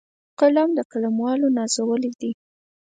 قلم 0.39 0.69
د 0.77 0.79
قلموالو 0.91 1.47
نازولی 1.57 2.11
دی 2.19 2.31